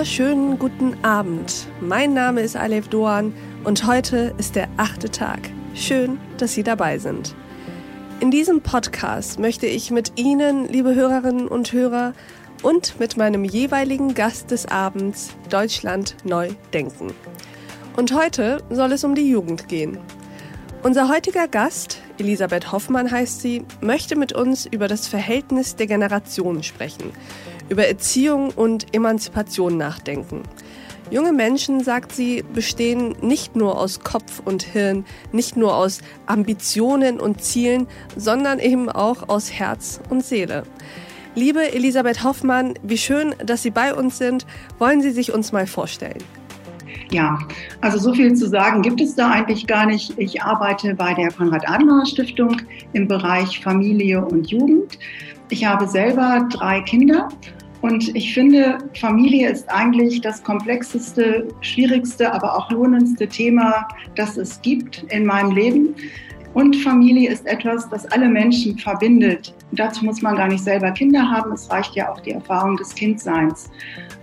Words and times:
wunderschönen 0.00 0.58
guten 0.58 1.04
Abend. 1.04 1.66
Mein 1.82 2.14
Name 2.14 2.40
ist 2.40 2.56
Alef 2.56 2.88
Doan 2.88 3.34
und 3.64 3.86
heute 3.86 4.34
ist 4.38 4.56
der 4.56 4.66
achte 4.78 5.10
Tag. 5.10 5.50
Schön, 5.74 6.18
dass 6.38 6.54
Sie 6.54 6.62
dabei 6.62 6.96
sind. 6.96 7.34
In 8.20 8.30
diesem 8.30 8.62
Podcast 8.62 9.38
möchte 9.38 9.66
ich 9.66 9.90
mit 9.90 10.18
Ihnen, 10.18 10.66
liebe 10.68 10.94
Hörerinnen 10.94 11.46
und 11.48 11.74
Hörer, 11.74 12.14
und 12.62 12.98
mit 12.98 13.18
meinem 13.18 13.44
jeweiligen 13.44 14.14
Gast 14.14 14.52
des 14.52 14.64
Abends 14.64 15.36
Deutschland 15.50 16.16
neu 16.24 16.48
denken. 16.72 17.12
Und 17.94 18.14
heute 18.14 18.62
soll 18.70 18.92
es 18.92 19.04
um 19.04 19.14
die 19.14 19.28
Jugend 19.28 19.68
gehen. 19.68 19.98
Unser 20.82 21.10
heutiger 21.10 21.46
Gast, 21.46 21.98
Elisabeth 22.16 22.72
Hoffmann 22.72 23.10
heißt 23.10 23.42
sie, 23.42 23.66
möchte 23.82 24.16
mit 24.16 24.32
uns 24.32 24.64
über 24.64 24.88
das 24.88 25.08
Verhältnis 25.08 25.76
der 25.76 25.86
Generationen 25.86 26.62
sprechen, 26.62 27.12
über 27.68 27.86
Erziehung 27.86 28.48
und 28.48 28.94
Emanzipation 28.94 29.76
nachdenken. 29.76 30.42
Junge 31.10 31.32
Menschen, 31.32 31.84
sagt 31.84 32.12
sie, 32.12 32.42
bestehen 32.54 33.14
nicht 33.20 33.56
nur 33.56 33.78
aus 33.78 34.00
Kopf 34.00 34.40
und 34.42 34.62
Hirn, 34.62 35.04
nicht 35.32 35.54
nur 35.54 35.76
aus 35.76 36.00
Ambitionen 36.24 37.20
und 37.20 37.44
Zielen, 37.44 37.86
sondern 38.16 38.58
eben 38.58 38.88
auch 38.88 39.28
aus 39.28 39.52
Herz 39.52 40.00
und 40.08 40.24
Seele. 40.24 40.62
Liebe 41.34 41.74
Elisabeth 41.74 42.24
Hoffmann, 42.24 42.72
wie 42.82 42.98
schön, 42.98 43.34
dass 43.44 43.62
Sie 43.62 43.70
bei 43.70 43.94
uns 43.94 44.16
sind. 44.16 44.46
Wollen 44.78 45.02
Sie 45.02 45.10
sich 45.10 45.34
uns 45.34 45.52
mal 45.52 45.66
vorstellen? 45.66 46.39
Ja, 47.12 47.38
also 47.80 47.98
so 47.98 48.14
viel 48.14 48.34
zu 48.34 48.48
sagen 48.48 48.82
gibt 48.82 49.00
es 49.00 49.16
da 49.16 49.30
eigentlich 49.30 49.66
gar 49.66 49.86
nicht. 49.86 50.16
Ich 50.16 50.42
arbeite 50.42 50.94
bei 50.94 51.12
der 51.14 51.32
Konrad-Adenauer-Stiftung 51.32 52.62
im 52.92 53.08
Bereich 53.08 53.58
Familie 53.60 54.24
und 54.24 54.48
Jugend. 54.50 54.96
Ich 55.48 55.64
habe 55.64 55.88
selber 55.88 56.46
drei 56.52 56.80
Kinder 56.82 57.28
und 57.80 58.14
ich 58.14 58.32
finde, 58.34 58.78
Familie 58.94 59.50
ist 59.50 59.68
eigentlich 59.68 60.20
das 60.20 60.42
komplexeste, 60.44 61.48
schwierigste, 61.62 62.32
aber 62.32 62.56
auch 62.56 62.70
lohnendste 62.70 63.26
Thema, 63.26 63.88
das 64.14 64.36
es 64.36 64.60
gibt 64.62 65.04
in 65.08 65.24
meinem 65.24 65.52
Leben. 65.52 65.96
Und 66.54 66.74
Familie 66.76 67.30
ist 67.30 67.46
etwas, 67.46 67.88
das 67.90 68.06
alle 68.06 68.28
Menschen 68.28 68.76
verbindet. 68.76 69.54
Dazu 69.72 70.04
muss 70.04 70.20
man 70.20 70.36
gar 70.36 70.48
nicht 70.48 70.64
selber 70.64 70.90
Kinder 70.90 71.22
haben. 71.30 71.52
Es 71.52 71.70
reicht 71.70 71.94
ja 71.94 72.10
auch 72.10 72.20
die 72.20 72.32
Erfahrung 72.32 72.76
des 72.76 72.94
Kindseins. 72.94 73.70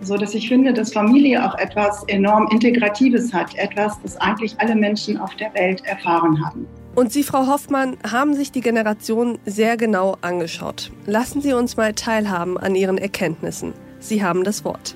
So 0.02 0.18
dass 0.18 0.34
ich 0.34 0.50
finde, 0.50 0.74
dass 0.74 0.92
Familie 0.92 1.44
auch 1.46 1.58
etwas 1.58 2.04
enorm 2.06 2.48
Integratives 2.52 3.34
hat. 3.34 3.56
Etwas, 3.56 4.00
das 4.04 4.18
eigentlich 4.18 4.60
alle 4.60 4.76
Menschen 4.76 5.18
auf 5.18 5.34
der 5.36 5.54
Welt 5.54 5.82
erfahren 5.86 6.44
haben. 6.46 6.68
Und 6.96 7.14
Sie, 7.14 7.24
Frau 7.24 7.48
Hoffmann, 7.48 7.96
haben 8.10 8.34
sich 8.34 8.52
die 8.52 8.62
Generation 8.62 9.38
sehr 9.46 9.78
genau 9.78 10.18
angeschaut. 10.22 10.92
Lassen 11.06 11.42
Sie 11.42 11.54
uns 11.54 11.78
mal 11.78 11.94
teilhaben 11.94 12.58
an 12.58 12.76
Ihren 12.76 12.98
Erkenntnissen. 12.98 13.74
Sie 14.00 14.24
haben 14.24 14.44
das 14.44 14.66
Wort. 14.66 14.96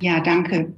Ja, 0.00 0.20
danke. 0.20 0.72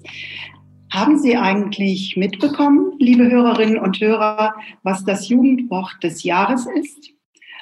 Haben 0.90 1.18
Sie 1.18 1.36
eigentlich 1.36 2.16
mitbekommen, 2.16 2.94
liebe 2.98 3.30
Hörerinnen 3.30 3.78
und 3.78 4.00
Hörer, 4.00 4.54
was 4.82 5.04
das 5.04 5.28
Jugendwort 5.28 6.02
des 6.02 6.22
Jahres 6.22 6.66
ist? 6.66 7.10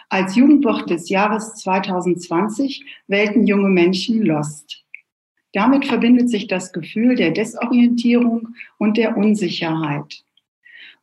Als 0.09 0.37
Jugendwort 0.37 0.89
des 0.89 1.09
Jahres 1.09 1.57
2020 1.57 2.85
wählten 3.09 3.47
junge 3.47 3.69
Menschen 3.69 4.23
Lost. 4.23 4.85
Damit 5.53 5.87
verbindet 5.87 6.31
sich 6.31 6.47
das 6.47 6.73
Gefühl 6.73 7.17
der 7.17 7.33
Desorientierung 7.33 8.49
und 8.79 8.97
der 8.97 9.17
Unsicherheit. 9.17 10.23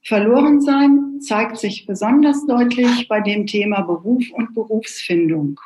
Verlorensein 0.02 1.20
zeigt 1.20 1.58
sich 1.58 1.86
besonders 1.86 2.46
deutlich 2.46 3.08
bei 3.10 3.20
dem 3.20 3.48
Thema 3.48 3.82
Beruf 3.82 4.24
und 4.32 4.54
Berufsfindung. 4.54 5.60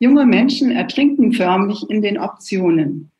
Junge 0.00 0.26
Menschen 0.26 0.72
ertrinken 0.72 1.32
förmlich 1.32 1.88
in 1.88 2.02
den 2.02 2.18
Optionen. 2.18 3.12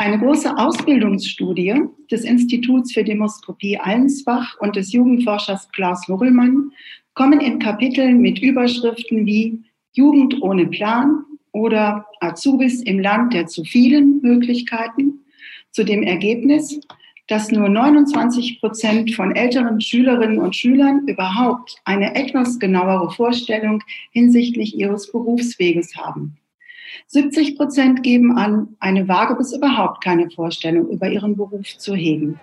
Eine 0.00 0.20
große 0.20 0.56
Ausbildungsstudie 0.56 1.74
des 2.08 2.22
Instituts 2.22 2.92
für 2.92 3.02
Demoskopie 3.02 3.78
Allensbach 3.78 4.56
und 4.60 4.76
des 4.76 4.92
Jugendforschers 4.92 5.68
Klaus 5.72 6.06
Murrellmann 6.06 6.70
kommen 7.14 7.40
in 7.40 7.58
Kapiteln 7.58 8.20
mit 8.20 8.38
Überschriften 8.38 9.26
wie 9.26 9.64
Jugend 9.94 10.40
ohne 10.40 10.66
Plan 10.66 11.24
oder 11.50 12.06
Azubis 12.20 12.80
im 12.84 13.00
Land 13.00 13.34
der 13.34 13.48
zu 13.48 13.64
vielen 13.64 14.22
Möglichkeiten 14.22 15.18
zu 15.72 15.84
dem 15.84 16.04
Ergebnis, 16.04 16.78
dass 17.26 17.50
nur 17.50 17.68
29 17.68 18.60
Prozent 18.60 19.16
von 19.16 19.34
älteren 19.34 19.80
Schülerinnen 19.80 20.38
und 20.38 20.54
Schülern 20.54 21.08
überhaupt 21.08 21.74
eine 21.84 22.14
etwas 22.14 22.60
genauere 22.60 23.10
Vorstellung 23.10 23.82
hinsichtlich 24.12 24.78
ihres 24.78 25.10
Berufsweges 25.10 25.96
haben. 25.96 26.37
70 27.06 27.56
Prozent 27.56 28.02
geben 28.02 28.36
an, 28.36 28.68
eine 28.80 29.08
vage 29.08 29.34
bis 29.36 29.52
überhaupt 29.52 30.02
keine 30.02 30.30
Vorstellung 30.30 30.88
über 30.88 31.08
ihren 31.08 31.36
Beruf 31.36 31.78
zu 31.78 31.94
hegen. 31.94 32.38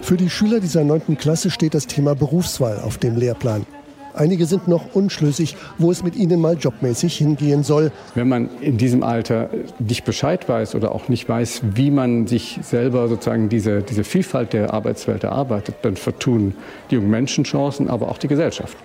Für 0.00 0.16
die 0.16 0.30
Schüler 0.30 0.60
dieser 0.60 0.84
neunten 0.84 1.18
Klasse 1.18 1.50
steht 1.50 1.74
das 1.74 1.86
Thema 1.86 2.14
Berufswahl 2.14 2.80
auf 2.80 2.98
dem 2.98 3.16
Lehrplan. 3.16 3.66
Einige 4.14 4.46
sind 4.46 4.66
noch 4.66 4.94
unschlüssig, 4.94 5.56
wo 5.78 5.92
es 5.92 6.02
mit 6.02 6.16
ihnen 6.16 6.40
mal 6.40 6.56
jobmäßig 6.56 7.16
hingehen 7.18 7.62
soll. 7.62 7.92
Wenn 8.16 8.28
man 8.28 8.48
in 8.60 8.76
diesem 8.76 9.04
Alter 9.04 9.48
nicht 9.78 10.04
Bescheid 10.04 10.48
weiß 10.48 10.74
oder 10.74 10.92
auch 10.92 11.08
nicht 11.08 11.28
weiß, 11.28 11.62
wie 11.74 11.92
man 11.92 12.26
sich 12.26 12.58
selber 12.62 13.06
sozusagen 13.06 13.48
diese, 13.48 13.82
diese 13.82 14.02
Vielfalt 14.02 14.54
der 14.54 14.74
Arbeitswelt 14.74 15.22
erarbeitet, 15.22 15.76
dann 15.82 15.96
vertun 15.96 16.54
die 16.90 16.96
jungen 16.96 17.10
Menschen 17.10 17.44
Chancen, 17.44 17.88
aber 17.88 18.08
auch 18.08 18.18
die 18.18 18.28
Gesellschaft. 18.28 18.76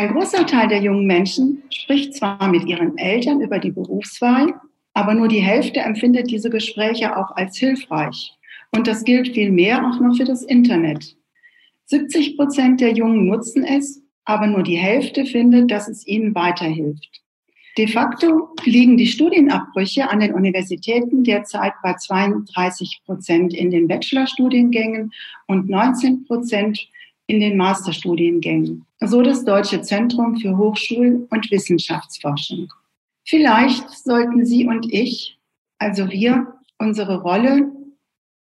Ein 0.00 0.14
großer 0.14 0.46
Teil 0.46 0.68
der 0.68 0.80
jungen 0.80 1.04
Menschen 1.04 1.62
spricht 1.68 2.14
zwar 2.14 2.48
mit 2.48 2.64
ihren 2.64 2.96
Eltern 2.96 3.42
über 3.42 3.58
die 3.58 3.70
Berufswahl, 3.70 4.54
aber 4.94 5.12
nur 5.12 5.28
die 5.28 5.42
Hälfte 5.42 5.80
empfindet 5.80 6.30
diese 6.30 6.48
Gespräche 6.48 7.18
auch 7.18 7.36
als 7.36 7.58
hilfreich. 7.58 8.32
Und 8.70 8.86
das 8.86 9.04
gilt 9.04 9.34
vielmehr 9.34 9.86
auch 9.86 10.00
noch 10.00 10.16
für 10.16 10.24
das 10.24 10.42
Internet. 10.42 11.18
70 11.84 12.38
Prozent 12.38 12.80
der 12.80 12.94
Jungen 12.94 13.26
nutzen 13.26 13.62
es, 13.62 14.02
aber 14.24 14.46
nur 14.46 14.62
die 14.62 14.78
Hälfte 14.78 15.26
findet, 15.26 15.70
dass 15.70 15.86
es 15.86 16.06
ihnen 16.06 16.34
weiterhilft. 16.34 17.20
De 17.76 17.86
facto 17.86 18.54
liegen 18.64 18.96
die 18.96 19.06
Studienabbrüche 19.06 20.08
an 20.08 20.20
den 20.20 20.32
Universitäten 20.32 21.24
derzeit 21.24 21.74
bei 21.82 21.92
32 21.92 23.02
Prozent 23.04 23.52
in 23.52 23.70
den 23.70 23.86
Bachelorstudiengängen 23.86 25.12
und 25.46 25.68
19 25.68 26.24
Prozent 26.24 26.88
in 27.30 27.38
den 27.38 27.56
Masterstudiengängen, 27.56 28.84
so 29.00 29.22
das 29.22 29.44
Deutsche 29.44 29.80
Zentrum 29.82 30.36
für 30.36 30.56
Hochschul- 30.56 31.28
und 31.30 31.50
Wissenschaftsforschung. 31.52 32.72
Vielleicht 33.24 33.88
sollten 33.90 34.44
Sie 34.44 34.66
und 34.66 34.92
ich, 34.92 35.38
also 35.78 36.10
wir, 36.10 36.54
unsere 36.78 37.22
Rolle 37.22 37.70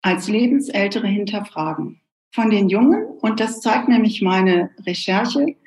als 0.02 0.30
Lebensältere 0.30 1.08
hinterfragen. 1.08 2.00
Von 2.32 2.50
den 2.50 2.70
Jungen, 2.70 3.04
und 3.20 3.42
das 3.42 3.60
zeigt 3.60 3.90
nämlich 3.90 4.22
meine 4.22 4.70
Recherche, 4.86 5.58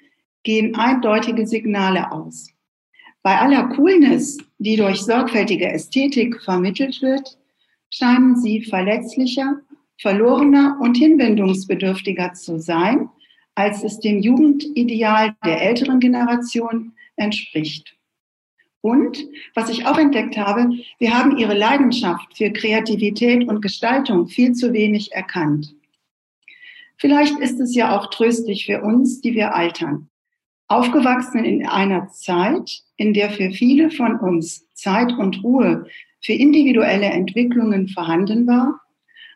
gehen 0.43 0.75
eindeutige 0.75 1.47
Signale 1.47 2.11
aus. 2.11 2.49
Bei 3.23 3.39
aller 3.39 3.69
Coolness, 3.75 4.39
die 4.59 4.77
durch 4.77 5.03
sorgfältige 5.03 5.71
Ästhetik 5.71 6.41
vermittelt 6.43 7.03
wird, 7.03 7.37
scheinen 7.91 8.37
sie 8.37 8.63
verletzlicher 8.63 9.61
verlorener 10.01 10.79
und 10.81 10.97
hinwendungsbedürftiger 10.97 12.33
zu 12.33 12.59
sein, 12.59 13.09
als 13.55 13.85
es 13.85 14.01
dem 14.01 14.21
Jugendideal 14.21 15.37
der 15.45 15.61
älteren 15.63 16.01
Generation 16.01 16.93
entspricht. 17.17 17.97
Und 18.81 19.19
was 19.55 19.69
ich 19.69 19.87
auch 19.87 19.99
entdeckt 19.99 20.39
habe, 20.39 20.71
wir 20.99 21.17
haben 21.17 21.37
ihre 21.37 21.55
Leidenschaft 21.55 22.35
für 22.37 22.51
Kreativität 22.51 23.47
und 23.47 23.61
Gestaltung 23.61 24.29
viel 24.29 24.53
zu 24.53 24.73
wenig 24.73 25.13
erkannt. 25.13 25.75
Vielleicht 26.97 27.39
ist 27.39 27.61
es 27.61 27.75
ja 27.75 27.99
auch 27.99 28.09
tröstlich 28.09 28.65
für 28.65 28.83
uns, 28.83 29.21
die 29.21 29.35
wir 29.35 29.55
altern. 29.55 30.09
Aufgewachsen 30.69 31.45
in 31.45 31.67
einer 31.67 32.09
Zeit, 32.09 32.83
in 32.97 33.13
der 33.13 33.31
für 33.31 33.51
viele 33.51 33.91
von 33.91 34.19
uns 34.19 34.67
Zeit 34.75 35.13
und 35.13 35.43
Ruhe 35.43 35.87
für 36.23 36.33
individuelle 36.33 37.07
Entwicklungen 37.07 37.89
vorhanden 37.89 38.47
war, 38.47 38.81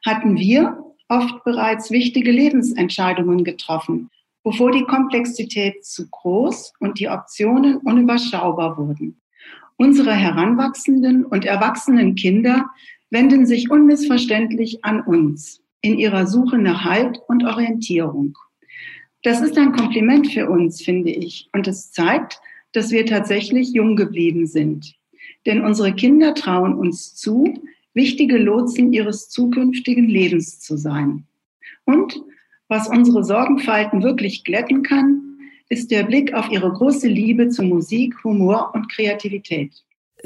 hatten 0.05 0.37
wir 0.37 0.79
oft 1.09 1.45
bereits 1.45 1.91
wichtige 1.91 2.31
Lebensentscheidungen 2.31 3.45
getroffen, 3.45 4.11
bevor 4.43 4.71
die 4.71 4.85
Komplexität 4.85 5.85
zu 5.85 6.09
groß 6.09 6.75
und 6.81 6.99
die 6.99 7.09
Optionen 7.09 7.79
unüberschaubar 7.79 8.77
wurden. 8.77 9.21
Unsere 9.77 10.13
heranwachsenden 10.13 11.25
und 11.25 11.45
erwachsenen 11.45 12.15
Kinder 12.15 12.67
wenden 13.11 13.47
sich 13.47 13.71
unmissverständlich 13.71 14.85
an 14.85 15.01
uns 15.01 15.61
in 15.81 15.99
ihrer 15.99 16.27
Suche 16.27 16.59
nach 16.59 16.85
Halt 16.85 17.21
und 17.29 17.45
Orientierung. 17.45 18.37
Das 19.23 19.41
ist 19.41 19.57
ein 19.57 19.73
Kompliment 19.73 20.29
für 20.29 20.49
uns, 20.49 20.83
finde 20.83 21.11
ich, 21.11 21.49
und 21.53 21.67
es 21.67 21.93
zeigt, 21.93 22.41
dass 22.73 22.91
wir 22.91 23.07
tatsächlich 23.07 23.73
jung 23.73 23.97
geblieben 23.97 24.47
sind. 24.47 24.95
Denn 25.47 25.63
unsere 25.63 25.95
Kinder 25.95 26.35
trauen 26.35 26.75
uns 26.75 27.15
zu, 27.15 27.55
wichtige 27.95 28.37
Lotsen 28.39 28.93
ihres 28.93 29.29
zukünftigen 29.31 30.09
Lebens 30.09 30.61
zu 30.61 30.77
sein. 30.77 31.25
Und 31.85 32.21
was 32.69 32.89
unsere 32.89 33.25
Sorgenfalten 33.25 34.03
wirklich 34.03 34.45
glätten 34.45 34.83
kann, 34.83 35.39
ist 35.69 35.91
der 35.91 36.05
Blick 36.05 36.35
auf 36.35 36.51
ihre 36.51 36.73
große 36.73 37.09
Liebe 37.09 37.49
zu 37.49 37.63
Musik, 37.63 38.15
Humor 38.25 38.73
und 38.75 38.91
Kreativität. 38.91 39.73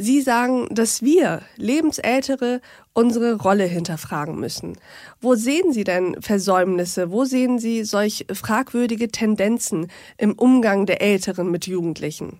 Sie 0.00 0.20
sagen, 0.20 0.68
dass 0.70 1.02
wir 1.02 1.42
Lebensältere 1.56 2.60
unsere 2.92 3.34
Rolle 3.34 3.64
hinterfragen 3.64 4.38
müssen. 4.38 4.78
Wo 5.20 5.34
sehen 5.34 5.72
Sie 5.72 5.82
denn 5.82 6.16
Versäumnisse? 6.20 7.10
Wo 7.10 7.24
sehen 7.24 7.58
Sie 7.58 7.82
solch 7.82 8.26
fragwürdige 8.32 9.08
Tendenzen 9.08 9.88
im 10.16 10.34
Umgang 10.34 10.86
der 10.86 11.02
Älteren 11.02 11.50
mit 11.50 11.66
Jugendlichen? 11.66 12.38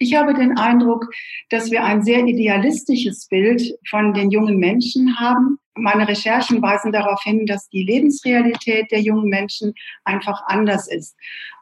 Ich 0.00 0.14
habe 0.14 0.32
den 0.32 0.56
Eindruck, 0.56 1.12
dass 1.50 1.72
wir 1.72 1.84
ein 1.84 2.02
sehr 2.02 2.24
idealistisches 2.24 3.26
Bild 3.26 3.76
von 3.88 4.14
den 4.14 4.30
jungen 4.30 4.58
Menschen 4.58 5.18
haben. 5.18 5.58
Meine 5.74 6.06
Recherchen 6.06 6.62
weisen 6.62 6.92
darauf 6.92 7.20
hin, 7.24 7.46
dass 7.46 7.68
die 7.68 7.82
Lebensrealität 7.82 8.90
der 8.92 9.00
jungen 9.00 9.28
Menschen 9.28 9.74
einfach 10.04 10.42
anders 10.46 10.88
ist. 10.88 11.16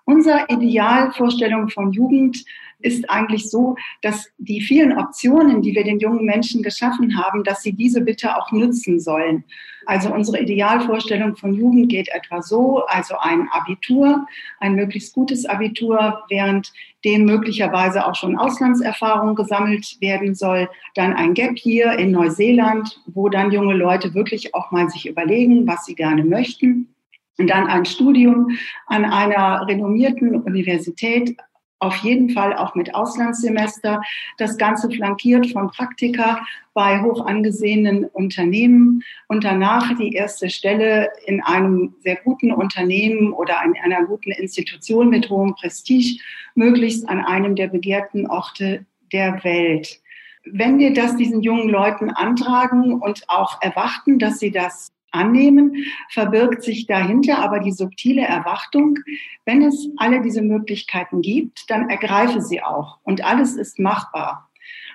Unsere 0.04 0.44
Idealvorstellung 0.48 1.70
von 1.70 1.92
Jugend 1.92 2.44
ist 2.78 3.08
eigentlich 3.10 3.48
so, 3.50 3.76
dass 4.02 4.28
die 4.38 4.60
vielen 4.60 4.96
Optionen, 4.98 5.62
die 5.62 5.74
wir 5.74 5.84
den 5.84 5.98
jungen 5.98 6.24
Menschen 6.24 6.62
geschaffen 6.62 7.18
haben, 7.18 7.42
dass 7.44 7.62
sie 7.62 7.72
diese 7.72 8.02
bitte 8.02 8.36
auch 8.36 8.52
nutzen 8.52 9.00
sollen. 9.00 9.44
Also 9.86 10.12
unsere 10.12 10.40
Idealvorstellung 10.40 11.36
von 11.36 11.54
Jugend 11.54 11.88
geht 11.88 12.08
etwa 12.08 12.42
so, 12.42 12.84
also 12.86 13.16
ein 13.20 13.48
Abitur, 13.50 14.26
ein 14.58 14.74
möglichst 14.74 15.14
gutes 15.14 15.46
Abitur, 15.46 16.24
während 16.28 16.72
dem 17.04 17.24
möglicherweise 17.24 18.04
auch 18.04 18.16
schon 18.16 18.36
Auslandserfahrung 18.36 19.36
gesammelt 19.36 19.96
werden 20.00 20.34
soll, 20.34 20.68
dann 20.96 21.14
ein 21.14 21.34
Gap 21.34 21.56
hier 21.56 21.92
in 21.92 22.10
Neuseeland, 22.10 23.00
wo 23.06 23.28
dann 23.28 23.52
junge 23.52 23.74
Leute 23.74 24.12
wirklich 24.12 24.54
auch 24.54 24.72
mal 24.72 24.90
sich 24.90 25.06
überlegen, 25.06 25.68
was 25.68 25.84
sie 25.84 25.94
gerne 25.94 26.24
möchten. 26.24 26.92
Und 27.38 27.48
dann 27.48 27.66
ein 27.66 27.84
Studium 27.84 28.56
an 28.86 29.04
einer 29.04 29.66
renommierten 29.68 30.34
Universität 30.42 31.36
auf 31.78 31.96
jeden 31.98 32.30
Fall 32.30 32.56
auch 32.56 32.74
mit 32.74 32.94
Auslandssemester. 32.94 34.00
Das 34.38 34.56
Ganze 34.56 34.90
flankiert 34.90 35.50
von 35.52 35.68
Praktika 35.68 36.40
bei 36.74 37.02
hoch 37.02 37.26
angesehenen 37.26 38.04
Unternehmen 38.04 39.02
und 39.28 39.44
danach 39.44 39.96
die 39.96 40.12
erste 40.12 40.48
Stelle 40.50 41.10
in 41.26 41.42
einem 41.42 41.94
sehr 42.00 42.16
guten 42.16 42.52
Unternehmen 42.52 43.32
oder 43.32 43.56
in 43.64 43.74
einer 43.82 44.06
guten 44.06 44.30
Institution 44.30 45.10
mit 45.10 45.28
hohem 45.30 45.54
Prestige, 45.54 46.20
möglichst 46.54 47.08
an 47.08 47.20
einem 47.20 47.56
der 47.56 47.68
begehrten 47.68 48.26
Orte 48.26 48.86
der 49.12 49.42
Welt. 49.44 50.00
Wenn 50.44 50.78
wir 50.78 50.94
das 50.94 51.16
diesen 51.16 51.42
jungen 51.42 51.68
Leuten 51.68 52.10
antragen 52.10 53.00
und 53.00 53.28
auch 53.28 53.60
erwarten, 53.62 54.18
dass 54.18 54.38
sie 54.38 54.52
das 54.52 54.88
annehmen, 55.16 55.74
verbirgt 56.10 56.62
sich 56.62 56.86
dahinter 56.86 57.38
aber 57.38 57.60
die 57.60 57.72
subtile 57.72 58.22
Erwartung, 58.22 58.98
wenn 59.44 59.62
es 59.62 59.88
alle 59.96 60.20
diese 60.20 60.42
Möglichkeiten 60.42 61.22
gibt, 61.22 61.70
dann 61.70 61.88
ergreife 61.88 62.40
sie 62.40 62.62
auch 62.62 62.98
und 63.02 63.24
alles 63.24 63.56
ist 63.56 63.78
machbar. 63.78 64.48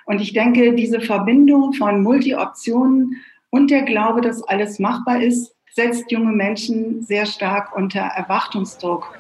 Und 0.06 0.22
ich 0.22 0.34
denke, 0.34 0.74
diese 0.74 1.02
Verbindung 1.02 1.74
von 1.74 2.04
Multi-Optionen 2.04 3.18
und 3.50 3.72
der 3.72 3.84
Glaube, 3.84 4.22
dass 4.22 4.44
alles 4.44 4.80
machbar 4.80 5.22
ist, 5.22 5.56
setzt 5.74 6.12
junge 6.12 6.34
Menschen 6.34 7.04
sehr 7.04 7.26
stark 7.26 7.76
unter 7.76 8.02
Erwartungsdruck. 8.02 9.18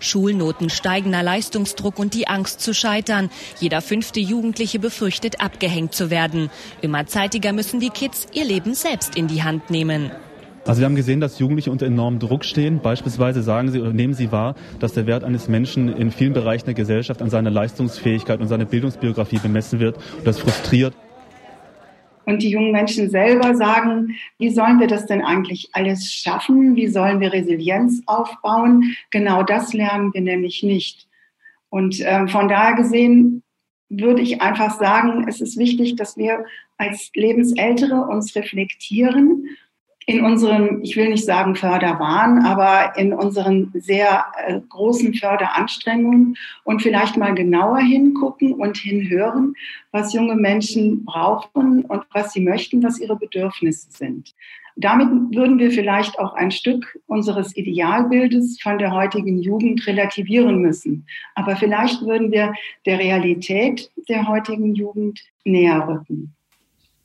Schulnoten, 0.00 0.70
steigender 0.70 1.22
Leistungsdruck 1.22 1.98
und 1.98 2.14
die 2.14 2.28
Angst 2.28 2.60
zu 2.60 2.74
scheitern. 2.74 3.30
Jeder 3.60 3.82
fünfte 3.82 4.20
Jugendliche 4.20 4.78
befürchtet, 4.78 5.40
abgehängt 5.40 5.94
zu 5.94 6.10
werden. 6.10 6.50
Immer 6.82 7.06
zeitiger 7.06 7.52
müssen 7.52 7.80
die 7.80 7.90
Kids 7.90 8.26
ihr 8.32 8.44
Leben 8.44 8.74
selbst 8.74 9.16
in 9.16 9.26
die 9.26 9.42
Hand 9.42 9.70
nehmen. 9.70 10.10
Also 10.66 10.80
wir 10.80 10.86
haben 10.86 10.96
gesehen, 10.96 11.20
dass 11.20 11.38
Jugendliche 11.38 11.70
unter 11.70 11.84
enormem 11.84 12.18
Druck 12.18 12.44
stehen. 12.44 12.80
Beispielsweise 12.80 13.42
sagen 13.42 13.70
sie 13.70 13.80
oder 13.80 13.92
nehmen 13.92 14.14
sie 14.14 14.32
wahr, 14.32 14.54
dass 14.80 14.94
der 14.94 15.06
Wert 15.06 15.22
eines 15.22 15.46
Menschen 15.46 15.94
in 15.94 16.10
vielen 16.10 16.32
Bereichen 16.32 16.64
der 16.64 16.74
Gesellschaft 16.74 17.20
an 17.20 17.28
seiner 17.28 17.50
Leistungsfähigkeit 17.50 18.40
und 18.40 18.48
seiner 18.48 18.64
Bildungsbiografie 18.64 19.38
bemessen 19.38 19.78
wird. 19.78 19.98
Und 20.16 20.26
das 20.26 20.38
frustriert. 20.38 20.94
Und 22.26 22.42
die 22.42 22.50
jungen 22.50 22.72
Menschen 22.72 23.10
selber 23.10 23.54
sagen, 23.54 24.16
wie 24.38 24.50
sollen 24.50 24.80
wir 24.80 24.86
das 24.86 25.06
denn 25.06 25.22
eigentlich 25.22 25.70
alles 25.72 26.12
schaffen? 26.12 26.74
Wie 26.76 26.88
sollen 26.88 27.20
wir 27.20 27.32
Resilienz 27.32 28.02
aufbauen? 28.06 28.96
Genau 29.10 29.42
das 29.42 29.72
lernen 29.72 30.12
wir 30.14 30.20
nämlich 30.20 30.62
nicht. 30.62 31.06
Und 31.68 32.00
äh, 32.00 32.26
von 32.28 32.48
daher 32.48 32.74
gesehen 32.74 33.42
würde 33.88 34.22
ich 34.22 34.40
einfach 34.40 34.78
sagen, 34.78 35.26
es 35.28 35.40
ist 35.40 35.58
wichtig, 35.58 35.96
dass 35.96 36.16
wir 36.16 36.44
als 36.78 37.10
Lebensältere 37.14 38.06
uns 38.06 38.34
reflektieren 38.34 39.48
in 40.06 40.24
unserem, 40.24 40.82
ich 40.82 40.96
will 40.96 41.08
nicht 41.08 41.24
sagen 41.24 41.56
Förderwahn, 41.56 42.44
aber 42.44 42.96
in 42.96 43.12
unseren 43.12 43.70
sehr 43.74 44.24
äh, 44.46 44.60
großen 44.68 45.14
Förderanstrengungen 45.14 46.36
und 46.64 46.82
vielleicht 46.82 47.16
mal 47.16 47.34
genauer 47.34 47.78
hingucken 47.78 48.52
und 48.52 48.76
hinhören, 48.76 49.54
was 49.92 50.12
junge 50.12 50.34
Menschen 50.34 51.04
brauchen 51.04 51.84
und 51.86 52.04
was 52.12 52.32
sie 52.32 52.40
möchten, 52.40 52.82
was 52.82 52.98
ihre 52.98 53.16
Bedürfnisse 53.16 53.88
sind. 53.90 54.34
Damit 54.76 55.08
würden 55.34 55.58
wir 55.58 55.70
vielleicht 55.70 56.18
auch 56.18 56.34
ein 56.34 56.50
Stück 56.50 56.98
unseres 57.06 57.56
Idealbildes 57.56 58.60
von 58.60 58.78
der 58.78 58.90
heutigen 58.90 59.38
Jugend 59.38 59.86
relativieren 59.86 60.60
müssen. 60.60 61.06
Aber 61.36 61.54
vielleicht 61.54 62.02
würden 62.02 62.32
wir 62.32 62.52
der 62.84 62.98
Realität 62.98 63.90
der 64.08 64.26
heutigen 64.26 64.74
Jugend 64.74 65.20
näher 65.44 65.86
rücken. 65.86 66.34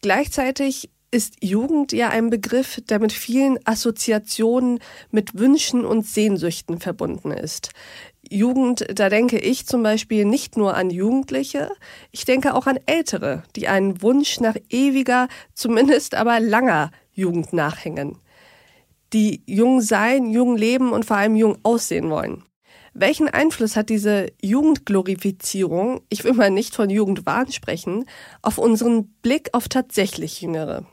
Gleichzeitig 0.01 0.89
ist 1.11 1.43
Jugend 1.43 1.91
ja 1.91 2.09
ein 2.09 2.29
Begriff, 2.29 2.81
der 2.89 2.99
mit 2.99 3.11
vielen 3.11 3.57
Assoziationen, 3.65 4.79
mit 5.11 5.37
Wünschen 5.37 5.85
und 5.85 6.05
Sehnsüchten 6.05 6.79
verbunden 6.79 7.31
ist. 7.31 7.71
Jugend, 8.29 8.85
da 8.93 9.09
denke 9.09 9.39
ich 9.39 9.65
zum 9.65 9.81
Beispiel 9.81 10.25
nicht 10.25 10.57
nur 10.57 10.75
an 10.75 10.89
Jugendliche, 10.89 11.71
ich 12.11 12.25
denke 12.25 12.53
auch 12.53 12.67
an 12.67 12.79
Ältere, 12.85 13.43
die 13.55 13.67
einen 13.67 14.01
Wunsch 14.01 14.39
nach 14.39 14.55
ewiger, 14.69 15.27
zumindest 15.53 16.15
aber 16.15 16.39
langer 16.39 16.91
Jugend 17.11 17.53
nachhängen. 17.53 18.17
Die 19.13 19.41
jung 19.47 19.81
sein, 19.81 20.29
jung 20.29 20.55
leben 20.55 20.91
und 20.91 21.05
vor 21.05 21.17
allem 21.17 21.35
jung 21.35 21.57
aussehen 21.63 22.09
wollen. 22.11 22.43
Welchen 22.93 23.29
Einfluss 23.29 23.75
hat 23.75 23.89
diese 23.89 24.27
Jugendglorifizierung, 24.41 26.01
ich 26.09 26.23
will 26.23 26.33
mal 26.33 26.51
nicht 26.51 26.75
von 26.75 26.89
Jugendwahn 26.89 27.51
sprechen, 27.51 28.05
auf 28.41 28.57
unseren 28.57 29.07
Blick 29.21 29.49
auf 29.53 29.69
tatsächlich 29.69 30.41
Jüngere? 30.41 30.85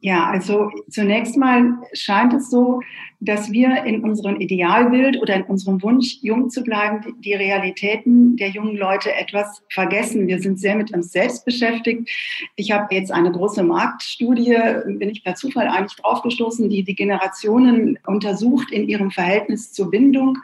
Ja, 0.00 0.26
also 0.26 0.70
zunächst 0.90 1.36
mal 1.38 1.78
scheint 1.94 2.34
es 2.34 2.50
so, 2.50 2.82
dass 3.20 3.50
wir 3.52 3.84
in 3.84 4.04
unserem 4.04 4.38
Idealbild 4.38 5.20
oder 5.22 5.34
in 5.34 5.44
unserem 5.44 5.82
Wunsch, 5.82 6.18
jung 6.20 6.50
zu 6.50 6.62
bleiben, 6.62 7.16
die 7.20 7.32
Realitäten 7.32 8.36
der 8.36 8.50
jungen 8.50 8.76
Leute 8.76 9.14
etwas 9.14 9.62
vergessen. 9.70 10.26
Wir 10.26 10.40
sind 10.40 10.60
sehr 10.60 10.76
mit 10.76 10.92
uns 10.92 11.10
selbst 11.10 11.46
beschäftigt. 11.46 12.10
Ich 12.54 12.70
habe 12.70 12.94
jetzt 12.94 13.12
eine 13.12 13.32
große 13.32 13.62
Marktstudie, 13.62 14.58
bin 14.86 15.08
ich 15.08 15.24
per 15.24 15.36
Zufall 15.36 15.68
eigentlich 15.68 15.96
draufgestoßen, 15.96 16.68
die 16.68 16.82
die 16.82 16.94
Generationen 16.94 17.98
untersucht 18.06 18.70
in 18.72 18.86
ihrem 18.86 19.10
Verhältnis 19.10 19.72
zur 19.72 19.90
Bindung. 19.90 20.36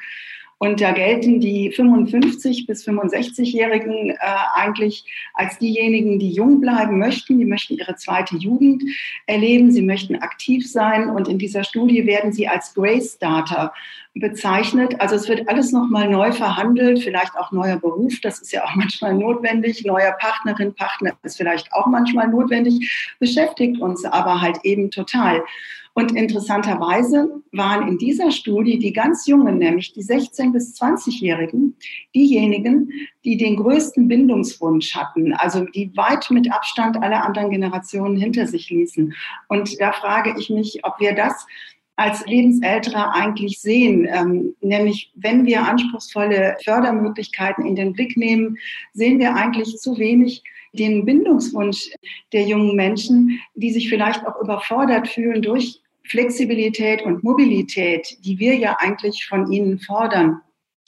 Und 0.62 0.82
da 0.82 0.92
gelten 0.92 1.40
die 1.40 1.72
55 1.72 2.66
bis 2.66 2.86
65-Jährigen 2.86 4.10
äh, 4.10 4.16
eigentlich 4.54 5.06
als 5.32 5.58
diejenigen, 5.58 6.18
die 6.18 6.32
jung 6.32 6.60
bleiben 6.60 6.98
möchten. 6.98 7.38
Die 7.38 7.46
möchten 7.46 7.78
ihre 7.78 7.96
zweite 7.96 8.36
Jugend 8.36 8.82
erleben. 9.26 9.72
Sie 9.72 9.80
möchten 9.80 10.16
aktiv 10.16 10.70
sein. 10.70 11.08
Und 11.08 11.28
in 11.28 11.38
dieser 11.38 11.64
Studie 11.64 12.04
werden 12.04 12.34
sie 12.34 12.46
als 12.46 12.74
Grace 12.74 13.14
Starter 13.14 13.72
bezeichnet. 14.14 15.00
Also 15.00 15.14
es 15.14 15.30
wird 15.30 15.48
alles 15.48 15.72
nochmal 15.72 16.10
neu 16.10 16.30
verhandelt, 16.30 17.02
vielleicht 17.02 17.36
auch 17.38 17.52
neuer 17.52 17.78
Beruf. 17.78 18.20
Das 18.20 18.42
ist 18.42 18.52
ja 18.52 18.62
auch 18.62 18.74
manchmal 18.74 19.14
notwendig. 19.14 19.86
Neuer 19.86 20.12
Partnerin, 20.20 20.74
Partner 20.74 21.12
ist 21.22 21.38
vielleicht 21.38 21.72
auch 21.72 21.86
manchmal 21.86 22.28
notwendig, 22.28 23.16
beschäftigt 23.18 23.80
uns 23.80 24.04
aber 24.04 24.42
halt 24.42 24.58
eben 24.64 24.90
total. 24.90 25.42
Und 25.94 26.12
interessanterweise 26.16 27.42
waren 27.52 27.88
in 27.88 27.98
dieser 27.98 28.30
Studie 28.30 28.78
die 28.78 28.92
ganz 28.92 29.26
Jungen, 29.26 29.58
nämlich 29.58 29.92
die 29.92 30.04
16- 30.04 30.52
bis 30.52 30.80
20-Jährigen, 30.80 31.76
diejenigen, 32.14 32.90
die 33.24 33.36
den 33.36 33.56
größten 33.56 34.06
Bindungswunsch 34.06 34.94
hatten, 34.94 35.34
also 35.34 35.64
die 35.64 35.94
weit 35.96 36.30
mit 36.30 36.50
Abstand 36.52 37.02
alle 37.02 37.22
anderen 37.22 37.50
Generationen 37.50 38.16
hinter 38.16 38.46
sich 38.46 38.70
ließen. 38.70 39.14
Und 39.48 39.80
da 39.80 39.92
frage 39.92 40.34
ich 40.38 40.48
mich, 40.48 40.80
ob 40.84 41.00
wir 41.00 41.14
das 41.14 41.46
als 41.96 42.24
Lebensältere 42.24 43.12
eigentlich 43.12 43.60
sehen. 43.60 44.08
Ähm, 44.10 44.54
nämlich, 44.62 45.12
wenn 45.16 45.44
wir 45.44 45.66
anspruchsvolle 45.66 46.56
Fördermöglichkeiten 46.64 47.66
in 47.66 47.76
den 47.76 47.92
Blick 47.92 48.16
nehmen, 48.16 48.56
sehen 48.94 49.18
wir 49.18 49.34
eigentlich 49.34 49.76
zu 49.76 49.98
wenig 49.98 50.42
den 50.72 51.04
Bindungswunsch 51.04 51.90
der 52.32 52.44
jungen 52.44 52.76
Menschen, 52.76 53.40
die 53.54 53.72
sich 53.72 53.88
vielleicht 53.88 54.26
auch 54.26 54.40
überfordert 54.40 55.08
fühlen 55.08 55.42
durch 55.42 55.80
Flexibilität 56.04 57.02
und 57.02 57.22
Mobilität, 57.22 58.18
die 58.24 58.38
wir 58.38 58.56
ja 58.56 58.76
eigentlich 58.78 59.26
von 59.26 59.50
ihnen 59.52 59.78
fordern. 59.78 60.40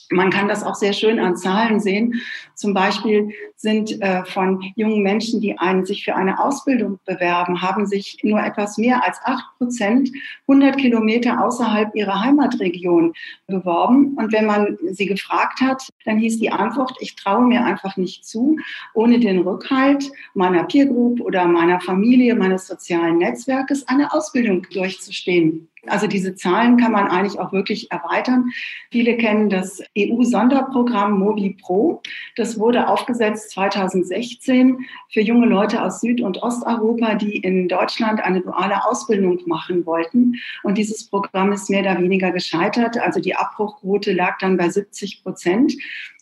Man 0.09 0.29
kann 0.29 0.47
das 0.47 0.63
auch 0.63 0.75
sehr 0.75 0.93
schön 0.93 1.19
an 1.19 1.37
Zahlen 1.37 1.79
sehen. 1.79 2.21
Zum 2.55 2.73
Beispiel 2.73 3.29
sind 3.55 4.01
äh, 4.01 4.25
von 4.25 4.61
jungen 4.75 5.01
Menschen, 5.01 5.41
die 5.41 5.57
einen, 5.57 5.85
sich 5.85 6.03
für 6.03 6.15
eine 6.15 6.39
Ausbildung 6.39 6.99
bewerben, 7.05 7.61
haben 7.61 7.85
sich 7.85 8.17
nur 8.23 8.41
etwas 8.41 8.77
mehr 8.77 9.03
als 9.03 9.19
acht 9.23 9.45
Prozent 9.57 10.11
100 10.47 10.77
Kilometer 10.77 11.43
außerhalb 11.43 11.95
ihrer 11.95 12.21
Heimatregion 12.21 13.13
beworben. 13.47 14.15
Und 14.15 14.33
wenn 14.33 14.45
man 14.45 14.77
sie 14.91 15.05
gefragt 15.05 15.61
hat, 15.61 15.87
dann 16.05 16.17
hieß 16.17 16.39
die 16.39 16.51
Antwort, 16.51 16.95
ich 16.99 17.15
traue 17.15 17.45
mir 17.45 17.65
einfach 17.65 17.97
nicht 17.97 18.25
zu, 18.25 18.57
ohne 18.93 19.19
den 19.19 19.39
Rückhalt 19.39 20.11
meiner 20.33 20.65
Peer 20.65 20.85
Group 20.85 21.21
oder 21.21 21.45
meiner 21.45 21.79
Familie, 21.79 22.35
meines 22.35 22.67
sozialen 22.67 23.17
Netzwerkes 23.17 23.87
eine 23.87 24.13
Ausbildung 24.13 24.67
durchzustehen. 24.71 25.69
Also 25.87 26.07
diese 26.07 26.33
Zahlen 26.35 26.77
kann 26.77 26.93
man 26.93 27.09
eigentlich 27.09 27.39
auch 27.39 27.51
wirklich 27.51 27.91
erweitern. 27.91 28.51
Viele 28.89 29.17
kennen 29.17 29.49
das 29.49 29.81
EU-Sonderprogramm 29.97 31.19
Mobi 31.19 31.57
Pro. 31.61 32.01
Das 32.37 32.57
wurde 32.57 32.87
aufgesetzt 32.87 33.51
2016 33.51 34.77
für 35.09 35.21
junge 35.21 35.45
Leute 35.45 35.83
aus 35.83 35.99
Süd- 35.99 36.21
und 36.21 36.41
Osteuropa, 36.41 37.15
die 37.15 37.37
in 37.37 37.67
Deutschland 37.67 38.21
eine 38.21 38.39
duale 38.39 38.85
Ausbildung 38.85 39.39
machen 39.45 39.85
wollten. 39.85 40.35
Und 40.63 40.77
dieses 40.77 41.05
Programm 41.09 41.51
ist 41.51 41.69
mehr 41.69 41.81
oder 41.81 41.99
weniger 41.99 42.31
gescheitert. 42.31 42.97
Also 42.97 43.19
die 43.19 43.35
Abbruchquote 43.35 44.13
lag 44.13 44.37
dann 44.39 44.55
bei 44.55 44.69
70 44.69 45.21
Prozent. 45.21 45.73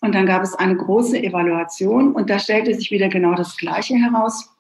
Und 0.02 0.16
dann 0.16 0.26
gab 0.26 0.42
es 0.42 0.56
eine 0.56 0.76
große 0.76 1.22
Evaluation 1.22 2.14
und 2.14 2.32
da 2.32 2.40
stellte 2.40 2.74
sich 2.74 2.90
wieder 2.90 3.10
genau 3.10 3.36
das 3.36 3.56
Gleiche 3.58 3.94
heraus. 3.96 4.51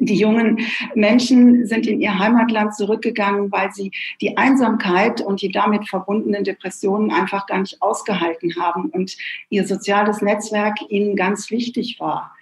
Die 0.00 0.14
jungen 0.14 0.60
Menschen 0.94 1.66
sind 1.66 1.86
in 1.86 2.00
ihr 2.00 2.18
Heimatland 2.18 2.74
zurückgegangen, 2.74 3.50
weil 3.50 3.72
sie 3.72 3.90
die 4.20 4.36
Einsamkeit 4.36 5.20
und 5.20 5.42
die 5.42 5.50
damit 5.50 5.88
verbundenen 5.88 6.44
Depressionen 6.44 7.10
einfach 7.10 7.46
gar 7.46 7.58
nicht 7.58 7.82
ausgehalten 7.82 8.54
haben 8.60 8.90
und 8.90 9.16
ihr 9.50 9.66
soziales 9.66 10.22
Netzwerk 10.22 10.76
ihnen 10.88 11.16
ganz 11.16 11.50
wichtig 11.50 11.98
war. 11.98 12.32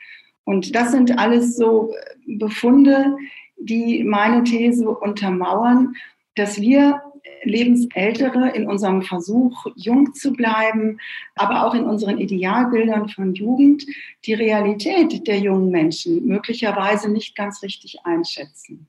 Und 0.44 0.74
das 0.74 0.92
sind 0.92 1.18
alles 1.18 1.56
so 1.56 1.94
Befunde, 2.26 3.16
die 3.56 4.04
meine 4.04 4.44
These 4.44 4.88
untermauern, 4.88 5.96
dass 6.34 6.60
wir 6.60 7.00
Lebensältere 7.46 8.50
in 8.54 8.68
unserem 8.68 9.02
Versuch, 9.02 9.66
jung 9.74 10.14
zu 10.14 10.32
bleiben, 10.32 10.98
aber 11.34 11.66
auch 11.66 11.74
in 11.74 11.84
unseren 11.84 12.18
Idealbildern 12.18 13.08
von 13.08 13.34
Jugend 13.34 13.86
die 14.24 14.34
Realität 14.34 15.26
der 15.26 15.38
jungen 15.38 15.70
Menschen 15.70 16.26
möglicherweise 16.26 17.10
nicht 17.10 17.36
ganz 17.36 17.62
richtig 17.62 18.04
einschätzen. 18.04 18.86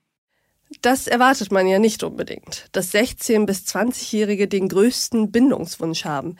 Das 0.82 1.08
erwartet 1.08 1.50
man 1.50 1.66
ja 1.66 1.80
nicht 1.80 2.04
unbedingt, 2.04 2.68
dass 2.74 2.94
16- 2.94 3.46
bis 3.46 3.64
20-Jährige 3.64 4.50
den 4.50 4.68
größten 4.68 5.32
Bindungswunsch 5.32 6.04
haben. 6.04 6.36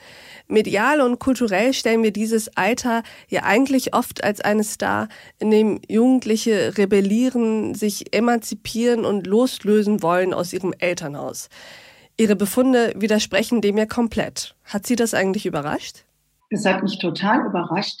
Medial 0.48 1.00
und 1.00 1.18
kulturell 1.18 1.72
stellen 1.72 2.02
wir 2.02 2.12
dieses 2.12 2.54
Alter 2.54 3.04
ja 3.28 3.44
eigentlich 3.44 3.94
oft 3.94 4.22
als 4.22 4.42
eines 4.42 4.76
dar, 4.76 5.08
in 5.38 5.50
dem 5.50 5.80
Jugendliche 5.88 6.76
rebellieren, 6.76 7.74
sich 7.74 8.14
emanzipieren 8.14 9.06
und 9.06 9.26
loslösen 9.26 10.02
wollen 10.02 10.34
aus 10.34 10.52
ihrem 10.52 10.74
Elternhaus. 10.78 11.48
Ihre 12.18 12.36
Befunde 12.36 12.92
widersprechen 12.96 13.60
dem 13.60 13.78
ja 13.78 13.86
komplett. 13.86 14.54
Hat 14.64 14.86
Sie 14.86 14.96
das 14.96 15.14
eigentlich 15.14 15.46
überrascht? 15.46 16.04
Es 16.50 16.64
hat 16.66 16.82
mich 16.82 16.98
total 16.98 17.46
überrascht. 17.46 18.00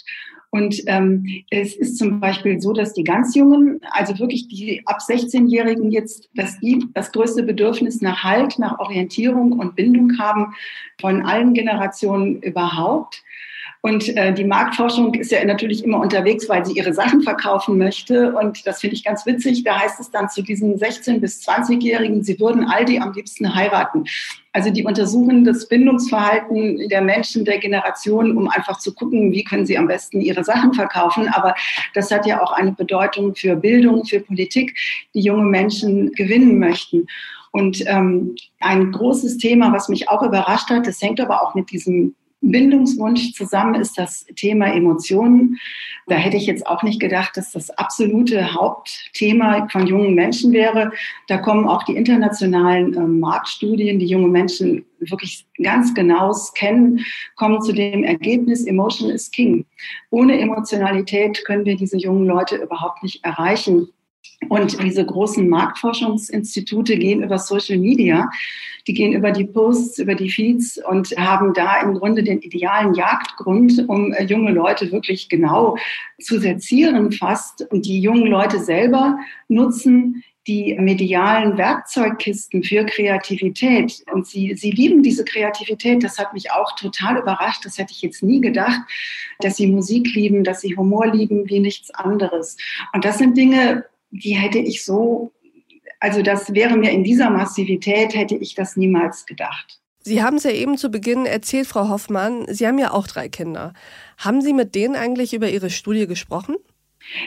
Und 0.50 0.82
ähm, 0.86 1.26
es 1.50 1.76
ist 1.76 1.98
zum 1.98 2.20
Beispiel 2.20 2.60
so, 2.60 2.72
dass 2.72 2.94
die 2.94 3.04
ganz 3.04 3.34
Jungen, 3.34 3.80
also 3.90 4.18
wirklich 4.18 4.48
die 4.48 4.82
ab 4.86 4.98
16-Jährigen 5.06 5.90
jetzt, 5.90 6.30
dass 6.34 6.58
die 6.58 6.86
das 6.94 7.12
größte 7.12 7.42
Bedürfnis 7.42 8.00
nach 8.00 8.24
Halt, 8.24 8.58
nach 8.58 8.78
Orientierung 8.78 9.52
und 9.52 9.76
Bindung 9.76 10.18
haben 10.18 10.54
von 11.00 11.24
allen 11.24 11.52
Generationen 11.52 12.40
überhaupt. 12.40 13.22
Und 13.80 14.08
äh, 14.16 14.34
die 14.34 14.44
Marktforschung 14.44 15.14
ist 15.14 15.30
ja 15.30 15.44
natürlich 15.44 15.84
immer 15.84 16.00
unterwegs, 16.00 16.48
weil 16.48 16.66
sie 16.66 16.72
ihre 16.72 16.92
Sachen 16.92 17.22
verkaufen 17.22 17.78
möchte. 17.78 18.34
Und 18.34 18.66
das 18.66 18.80
finde 18.80 18.96
ich 18.96 19.04
ganz 19.04 19.24
witzig. 19.24 19.62
Da 19.62 19.78
heißt 19.78 20.00
es 20.00 20.10
dann 20.10 20.28
zu 20.28 20.42
diesen 20.42 20.76
16- 20.78 21.20
bis 21.20 21.46
20-Jährigen, 21.48 22.24
sie 22.24 22.40
würden 22.40 22.64
Aldi 22.64 22.98
am 22.98 23.12
liebsten 23.12 23.54
heiraten. 23.54 24.04
Also 24.52 24.70
die 24.70 24.84
untersuchen 24.84 25.44
das 25.44 25.68
Bindungsverhalten 25.68 26.88
der 26.88 27.02
Menschen, 27.02 27.44
der 27.44 27.58
Generationen, 27.58 28.36
um 28.36 28.48
einfach 28.48 28.80
zu 28.80 28.92
gucken, 28.92 29.30
wie 29.30 29.44
können 29.44 29.66
sie 29.66 29.78
am 29.78 29.86
besten 29.86 30.20
ihre 30.20 30.42
Sachen 30.42 30.74
verkaufen. 30.74 31.28
Aber 31.28 31.54
das 31.94 32.10
hat 32.10 32.26
ja 32.26 32.42
auch 32.42 32.50
eine 32.50 32.72
Bedeutung 32.72 33.36
für 33.36 33.54
Bildung, 33.54 34.04
für 34.04 34.18
Politik, 34.18 34.76
die 35.14 35.20
junge 35.20 35.44
Menschen 35.44 36.10
gewinnen 36.12 36.58
möchten. 36.58 37.06
Und 37.52 37.84
ähm, 37.86 38.34
ein 38.58 38.90
großes 38.90 39.38
Thema, 39.38 39.72
was 39.72 39.88
mich 39.88 40.08
auch 40.08 40.22
überrascht 40.22 40.68
hat, 40.70 40.86
das 40.88 41.00
hängt 41.00 41.20
aber 41.20 41.42
auch 41.42 41.54
mit 41.54 41.70
diesem 41.70 42.14
Bindungswunsch 42.40 43.32
zusammen 43.32 43.74
ist 43.74 43.98
das 43.98 44.24
Thema 44.36 44.72
Emotionen. 44.72 45.58
Da 46.06 46.14
hätte 46.14 46.36
ich 46.36 46.46
jetzt 46.46 46.66
auch 46.66 46.82
nicht 46.82 47.00
gedacht, 47.00 47.36
dass 47.36 47.50
das 47.50 47.70
absolute 47.70 48.54
Hauptthema 48.54 49.68
von 49.70 49.86
jungen 49.86 50.14
Menschen 50.14 50.52
wäre. 50.52 50.92
Da 51.26 51.38
kommen 51.38 51.66
auch 51.66 51.82
die 51.82 51.96
internationalen 51.96 52.94
äh, 52.94 53.00
Marktstudien, 53.00 53.98
die 53.98 54.06
junge 54.06 54.28
Menschen 54.28 54.84
wirklich 55.00 55.46
ganz 55.62 55.94
genau 55.94 56.32
kennen, 56.54 57.04
kommen 57.36 57.60
zu 57.62 57.72
dem 57.72 58.04
Ergebnis, 58.04 58.66
Emotion 58.66 59.10
is 59.10 59.30
King. 59.30 59.64
Ohne 60.10 60.40
Emotionalität 60.40 61.44
können 61.44 61.64
wir 61.64 61.76
diese 61.76 61.96
jungen 61.96 62.26
Leute 62.26 62.56
überhaupt 62.56 63.02
nicht 63.02 63.24
erreichen. 63.24 63.88
Und 64.48 64.82
diese 64.82 65.04
großen 65.04 65.48
Marktforschungsinstitute 65.48 66.96
gehen 66.96 67.22
über 67.22 67.38
Social 67.38 67.78
Media, 67.78 68.30
die 68.86 68.94
gehen 68.94 69.12
über 69.12 69.32
die 69.32 69.44
Posts, 69.44 69.98
über 69.98 70.14
die 70.14 70.30
Feeds 70.30 70.78
und 70.88 71.14
haben 71.18 71.52
da 71.52 71.82
im 71.82 71.94
Grunde 71.94 72.22
den 72.22 72.40
idealen 72.40 72.94
Jagdgrund, 72.94 73.84
um 73.88 74.12
äh, 74.12 74.24
junge 74.24 74.52
Leute 74.52 74.90
wirklich 74.92 75.28
genau 75.28 75.76
zu 76.20 76.38
sezieren 76.38 77.12
fast. 77.12 77.66
Und 77.70 77.84
die 77.84 78.00
jungen 78.00 78.26
Leute 78.26 78.60
selber 78.60 79.18
nutzen 79.48 80.22
die 80.46 80.74
medialen 80.78 81.58
Werkzeugkisten 81.58 82.62
für 82.62 82.86
Kreativität. 82.86 84.02
Und 84.12 84.26
sie, 84.26 84.54
sie 84.56 84.70
lieben 84.70 85.02
diese 85.02 85.24
Kreativität. 85.24 86.02
Das 86.02 86.18
hat 86.18 86.32
mich 86.32 86.50
auch 86.50 86.74
total 86.74 87.18
überrascht. 87.18 87.66
Das 87.66 87.76
hätte 87.76 87.92
ich 87.92 88.00
jetzt 88.00 88.22
nie 88.22 88.40
gedacht, 88.40 88.80
dass 89.40 89.56
sie 89.56 89.66
Musik 89.66 90.14
lieben, 90.14 90.44
dass 90.44 90.62
sie 90.62 90.74
Humor 90.74 91.06
lieben 91.08 91.50
wie 91.50 91.60
nichts 91.60 91.90
anderes. 91.90 92.56
Und 92.94 93.04
das 93.04 93.18
sind 93.18 93.36
Dinge, 93.36 93.84
die 94.10 94.34
hätte 94.34 94.58
ich 94.58 94.84
so, 94.84 95.32
also 96.00 96.22
das 96.22 96.54
wäre 96.54 96.76
mir 96.76 96.90
in 96.90 97.04
dieser 97.04 97.30
Massivität, 97.30 98.14
hätte 98.14 98.36
ich 98.36 98.54
das 98.54 98.76
niemals 98.76 99.26
gedacht. 99.26 99.80
Sie 100.00 100.22
haben 100.22 100.36
es 100.36 100.44
ja 100.44 100.52
eben 100.52 100.78
zu 100.78 100.90
Beginn 100.90 101.26
erzählt, 101.26 101.66
Frau 101.66 101.88
Hoffmann, 101.88 102.46
Sie 102.48 102.66
haben 102.66 102.78
ja 102.78 102.92
auch 102.92 103.06
drei 103.06 103.28
Kinder. 103.28 103.74
Haben 104.16 104.40
Sie 104.40 104.52
mit 104.52 104.74
denen 104.74 104.96
eigentlich 104.96 105.34
über 105.34 105.50
Ihre 105.50 105.70
Studie 105.70 106.06
gesprochen? 106.06 106.56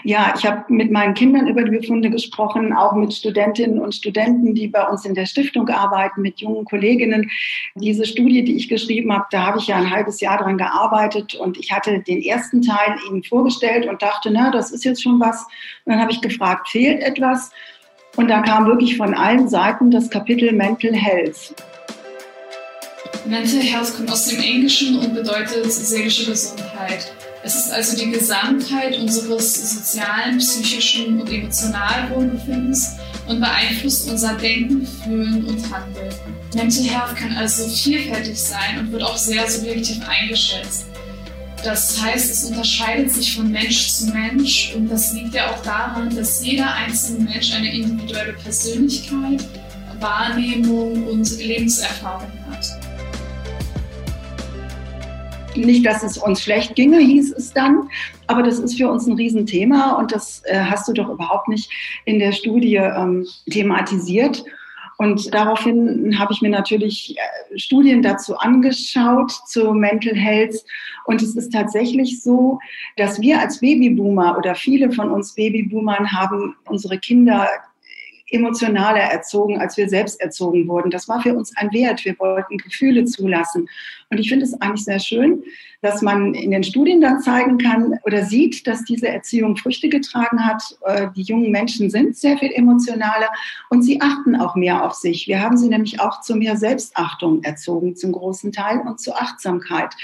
Ja, 0.04 0.34
ich 0.38 0.46
habe 0.46 0.72
mit 0.72 0.92
meinen 0.92 1.14
Kindern 1.14 1.48
über 1.48 1.64
die 1.64 1.78
Befunde 1.78 2.10
gesprochen, 2.10 2.72
auch 2.74 2.94
mit 2.94 3.14
Studentinnen 3.14 3.80
und 3.80 3.96
Studenten, 3.96 4.54
die 4.54 4.68
bei 4.68 4.88
uns 4.88 5.06
in 5.06 5.16
der 5.16 5.26
Stiftung 5.26 5.68
arbeiten, 5.70 6.22
mit 6.22 6.40
jungen 6.40 6.66
Kolleginnen. 6.66 7.32
Diese 7.76 8.06
Studie, 8.06 8.44
die 8.44 8.56
ich 8.56 8.70
geschrieben 8.70 9.12
habe, 9.12 9.26
da 9.32 9.46
habe 9.46 9.58
ich 9.58 9.68
ja 9.68 9.78
ein 9.78 9.90
halbes 9.90 10.22
Jahr 10.22 10.38
dran 10.38 10.58
gearbeitet 10.58 11.34
und 11.36 11.58
ich 11.58 11.72
hatte 11.72 12.00
den 12.00 12.22
ersten 12.22 12.62
Teil 12.62 12.96
ihnen 13.10 13.24
vorgestellt 13.24 13.88
und 13.88 14.02
dachte, 14.02 14.30
na, 14.32 14.52
das 14.52 14.72
ist 14.72 14.86
jetzt 14.86 15.02
schon 15.02 15.20
was. 15.20 15.44
Und 15.86 15.94
dann 15.94 16.00
habe 16.00 16.12
ich 16.12 16.22
gefragt, 16.22 16.70
fehlt 16.70 17.02
etwas? 17.02 17.52
Und 18.18 18.28
da 18.28 18.42
kam 18.42 18.66
wirklich 18.66 18.98
von 18.98 19.14
allen 19.14 19.48
Seiten 19.50 19.90
das 19.90 20.10
Kapitel 20.10 20.52
Mental 20.52 20.94
Health. 20.94 21.56
Mental 23.26 23.62
Health 23.62 23.96
kommt 23.96 24.12
aus 24.12 24.28
dem 24.28 24.42
Englischen 24.42 25.00
und 25.00 25.14
bedeutet 25.14 25.72
seelische 25.72 26.30
Gesundheit. 26.30 27.12
Es 27.44 27.56
ist 27.56 27.72
also 27.72 27.98
die 27.98 28.12
Gesamtheit 28.12 28.98
unseres 29.00 29.74
sozialen, 29.74 30.38
psychischen 30.38 31.20
und 31.20 31.32
emotionalen 31.32 32.10
Wohlbefindens 32.12 32.98
und 33.28 33.40
beeinflusst 33.40 34.10
unser 34.10 34.36
Denken, 34.36 34.86
Fühlen 34.86 35.46
und 35.46 35.74
Handeln. 35.74 36.14
Mental 36.54 36.84
Health 36.84 37.16
kann 37.16 37.36
also 37.36 37.68
vielfältig 37.68 38.40
sein 38.40 38.80
und 38.80 38.92
wird 38.92 39.02
auch 39.02 39.18
sehr 39.18 39.50
subjektiv 39.50 40.08
eingeschätzt. 40.08 40.86
Das 41.64 42.02
heißt, 42.02 42.32
es 42.32 42.44
unterscheidet 42.44 43.12
sich 43.12 43.36
von 43.36 43.52
Mensch 43.52 43.90
zu 43.90 44.08
Mensch 44.08 44.74
und 44.76 44.88
das 44.88 45.14
liegt 45.14 45.34
ja 45.34 45.52
auch 45.52 45.62
daran, 45.64 46.16
dass 46.16 46.44
jeder 46.44 46.74
einzelne 46.74 47.26
Mensch 47.26 47.54
eine 47.54 47.74
individuelle 47.74 48.34
Persönlichkeit, 48.34 49.44
Wahrnehmung 50.00 51.08
und 51.08 51.38
Lebenserfahrung 51.38 52.32
Nicht, 55.56 55.86
dass 55.86 56.04
es 56.04 56.18
uns 56.18 56.42
schlecht 56.42 56.76
ginge, 56.76 57.00
hieß 57.00 57.34
es 57.34 57.54
dann, 57.54 57.90
aber 58.28 58.42
das 58.42 58.60
ist 58.60 58.78
für 58.78 58.90
uns 58.90 59.06
ein 59.06 59.14
Riesenthema 59.14 59.94
und 59.94 60.12
das 60.12 60.42
äh, 60.46 60.60
hast 60.60 60.88
du 60.88 60.94
doch 60.94 61.10
überhaupt 61.10 61.50
nicht 61.50 61.70
in 62.06 62.20
der 62.20 62.32
Studie 62.32 62.76
ähm, 62.76 63.26
thematisiert. 63.50 64.44
Und 64.98 65.34
daraufhin 65.34 66.20
habe 66.20 66.32
ich 66.32 66.42
mir 66.42 66.52
natürlich 66.52 67.16
äh, 67.18 67.58
Studien 67.58 68.04
dazu 68.04 68.38
angeschaut, 68.38 69.32
zu 69.48 69.74
Mental 69.74 70.16
Health. 70.16 70.56
Und 71.06 71.24
es 71.24 71.36
ist 71.36 71.52
tatsächlich 71.52 72.22
so, 72.22 72.60
dass 72.98 73.20
wir 73.20 73.40
als 73.40 73.60
Babyboomer 73.60 74.38
oder 74.38 74.54
viele 74.54 74.92
von 74.92 75.10
uns 75.10 75.34
Babyboomern 75.34 76.12
haben 76.12 76.56
unsere 76.66 77.00
Kinder 77.00 77.48
emotionaler 78.32 79.02
erzogen, 79.02 79.60
als 79.60 79.78
wir 79.78 79.90
selbst 79.90 80.20
erzogen 80.22 80.68
wurden. 80.68 80.92
Das 80.92 81.08
war 81.08 81.22
für 81.22 81.36
uns 81.36 81.56
ein 81.58 81.72
Wert. 81.72 82.04
Wir 82.06 82.18
wollten 82.20 82.58
Gefühle 82.58 83.06
zulassen. 83.06 83.68
Und 84.10 84.18
ich 84.18 84.30
finde 84.30 84.46
es 84.46 84.60
eigentlich 84.62 84.84
sehr 84.84 85.00
schön, 85.00 85.44
dass 85.82 86.02
man 86.02 86.34
in 86.34 86.52
den 86.52 86.64
Studien 86.64 87.02
dann 87.02 87.22
zeigen 87.22 87.58
kann 87.58 87.98
oder 88.04 88.24
sieht, 88.24 88.68
dass 88.68 88.84
diese 88.84 89.08
Erziehung 89.08 89.58
Früchte 89.58 89.90
getragen 89.90 90.46
hat. 90.46 90.64
Äh, 90.86 91.08
die 91.16 91.24
jungen 91.24 91.52
Menschen 91.52 91.90
sind 91.90 92.16
sehr 92.18 92.38
viel 92.38 92.52
emotionaler 92.52 93.30
und 93.70 93.84
sie 93.84 94.00
achten 94.02 94.36
auch 94.36 94.56
mehr 94.56 94.86
auf 94.86 94.94
sich. 94.94 95.28
Wir 95.28 95.42
haben 95.42 95.58
sie 95.58 95.70
nämlich 95.70 96.00
auch 96.00 96.22
zu 96.22 96.36
mehr 96.36 96.58
Selbstachtung 96.58 97.44
erzogen, 97.44 97.96
zum 97.96 98.12
großen 98.12 98.52
Teil 98.52 98.80
und 98.80 99.00
zur 99.00 99.20
Achtsamkeit. 99.20 99.96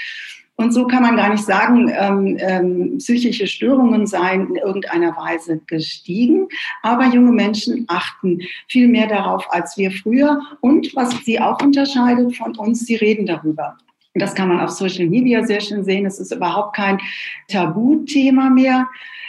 Und 0.60 0.72
so 0.72 0.88
kann 0.88 1.02
man 1.02 1.16
gar 1.16 1.30
nicht 1.30 1.44
sagen, 1.44 1.88
ähm, 1.88 2.36
ähm, 2.40 2.98
psychische 2.98 3.46
Störungen 3.46 4.08
seien 4.08 4.48
in 4.48 4.56
irgendeiner 4.56 5.16
Weise 5.16 5.60
gestiegen. 5.66 6.48
Aber 6.82 7.06
junge 7.06 7.30
Menschen 7.30 7.84
achten 7.86 8.40
viel 8.66 8.88
mehr 8.88 9.06
darauf 9.06 9.46
als 9.52 9.76
wir 9.76 9.92
früher. 9.92 10.40
Und 10.60 10.96
was 10.96 11.10
sie 11.24 11.38
auch 11.40 11.62
unterscheidet 11.62 12.36
von 12.36 12.56
uns, 12.56 12.86
sie 12.86 12.96
reden 12.96 13.24
darüber. 13.24 13.78
Das 14.14 14.34
kann 14.34 14.48
man 14.48 14.58
auf 14.58 14.70
Social 14.70 15.06
Media 15.06 15.44
sehr 15.44 15.60
schön 15.60 15.84
sehen. 15.84 16.06
Es 16.06 16.18
ist 16.18 16.32
überhaupt 16.32 16.74
kein 16.74 16.98
Tabuthema 17.46 18.50
mehr. 18.50 18.88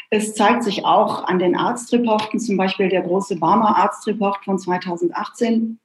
Es 0.09 0.33
zeigt 0.33 0.63
sich 0.63 0.83
auch 0.83 1.25
an 1.25 1.37
den 1.37 1.55
Arztreporten, 1.55 2.39
zum 2.39 2.57
Beispiel 2.57 2.89
der 2.89 3.03
große 3.03 3.35
Barmer 3.35 3.77
Arztreport 3.77 4.43
von 4.43 4.57
2018 4.57 5.77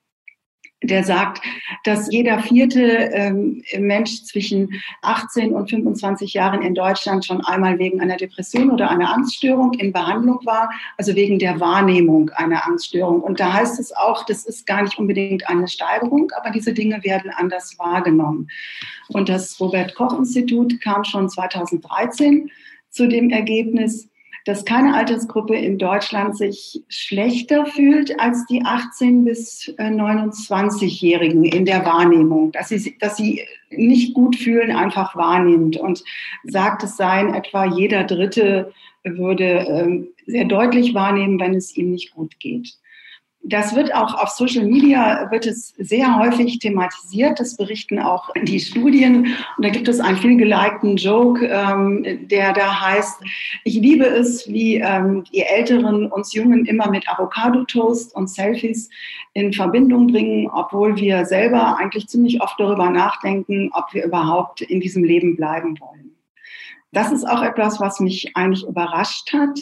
der 0.83 1.05
sagt, 1.05 1.41
dass 1.85 2.11
jeder 2.13 2.39
vierte 2.41 2.83
ähm, 2.83 3.63
Mensch 3.79 4.23
zwischen 4.25 4.69
18 5.03 5.55
und 5.55 5.71
25 5.71 6.35
Jahren 6.35 6.63
in 6.63 6.75
Deutschland 6.75 7.25
schon 7.25 7.41
einmal 7.45 7.79
wegen 7.79 8.01
einer 8.01 8.17
Depression 8.17 8.71
oder 8.71 8.91
einer 8.91 9.13
Angststörung 9.13 9.73
in 9.75 9.93
Behandlung 9.93 10.41
war, 10.45 10.71
also 10.99 11.15
wegen 11.15 11.39
der 11.39 11.61
Wahrnehmung 11.61 12.31
einer 12.31 12.67
Angststörung. 12.67 13.23
Und 13.23 13.41
da 13.41 13.53
heißt 13.53 13.81
es 13.81 13.97
auch, 13.97 14.25
das 14.27 14.45
ist 14.45 14.67
gar 14.67 14.83
nicht 14.83 14.99
unbedingt 14.99 15.49
eine 15.49 15.69
Steigerung, 15.69 16.31
aber 16.37 16.51
diese 16.51 16.73
Dinge 16.73 17.03
werden 17.03 17.31
anders 17.35 17.79
wahrgenommen. 17.79 18.49
Und 19.09 19.29
das 19.29 19.59
Robert 19.61 19.95
Koch 19.95 20.19
Institut 20.19 20.81
kam 20.81 21.05
schon 21.05 21.29
2013 21.29 22.51
zu 22.91 23.09
dem 23.09 23.31
Ergebnis, 23.31 24.09
dass 24.45 24.65
keine 24.65 24.95
Altersgruppe 24.95 25.57
in 25.57 25.79
Deutschland 25.79 26.37
sich 26.37 26.83
schlechter 26.89 27.65
fühlt 27.67 28.19
als 28.21 28.45
die 28.47 28.63
18 28.63 29.25
bis 29.25 29.75
29-Jährigen 29.79 31.45
äh, 31.45 31.57
in 31.57 31.65
der 31.65 31.85
Wahrnehmung, 31.85 32.53
dass 32.53 32.69
sie, 32.69 32.97
dass 33.01 33.17
sie 33.17 33.43
nicht 33.71 34.15
gut 34.15 34.37
fühlen, 34.37 34.71
einfach 34.71 35.17
wahrnimmt 35.17 35.77
und 35.77 36.05
sagt, 36.45 36.83
es 36.83 36.97
seien 36.97 37.35
etwa 37.35 37.65
jeder 37.65 38.05
Dritte 38.05 38.73
würde 39.03 39.67
ähm, 39.69 40.09
sehr 40.27 40.45
deutlich 40.45 40.95
wahrnehmen, 40.95 41.41
wenn 41.41 41.55
es 41.55 41.77
ihm 41.77 41.93
nicht 41.93 42.15
gut 42.15 42.39
geht. 42.39 42.75
Das 43.47 43.77
wird 43.77 43.95
auch 43.95 44.15
auf 44.15 44.31
Social 44.31 44.65
Media 44.65 45.31
wird 45.31 45.47
es 45.47 45.75
sehr 45.77 46.19
häufig 46.19 46.61
thematisiert. 46.61 47.39
Das 47.39 47.59
berichten 47.59 47.99
auch 47.99 48.31
die 48.45 48.59
Studien. 48.59 49.37
Und 49.59 49.65
da 49.65 49.69
gibt 49.69 49.87
es 49.87 50.01
einen 50.01 50.17
viel 50.17 50.39
gelikten 50.39 50.97
Joke, 50.97 51.47
ähm, 51.47 52.27
der 52.29 52.55
da 52.55 52.81
heißt, 52.81 53.21
ich 53.65 53.75
liebe 53.75 54.07
es, 54.07 54.49
wie 54.49 54.77
ähm, 54.77 55.25
die 55.25 55.43
Älteren 55.43 56.11
uns 56.11 56.33
Jungen 56.33 56.65
immer 56.65 56.91
mit 56.91 57.07
Avocado-Toast 57.07 58.15
und 58.15 58.31
Selfies 58.31 58.89
in 59.35 59.53
Verbindung 59.53 60.07
bringen, 60.07 60.49
obwohl 60.51 60.97
wir 60.97 61.27
selber 61.27 61.77
eigentlich 61.77 62.09
ziemlich 62.09 62.41
oft 62.41 62.59
darüber 62.59 62.89
nachdenken, 62.89 63.71
ob 63.75 63.93
wir 63.93 64.07
überhaupt 64.07 64.63
in 64.63 64.81
diesem 64.81 65.05
Leben 65.05 65.37
bleiben 65.37 65.79
wollen. 65.81 66.13
Das 66.93 67.13
ist 67.13 67.29
auch 67.29 67.43
etwas, 67.43 67.79
was 67.79 68.01
mich 68.01 68.35
eigentlich 68.37 68.65
überrascht 68.67 69.35
hat, 69.35 69.59